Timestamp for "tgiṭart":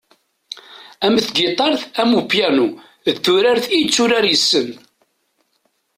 1.25-1.81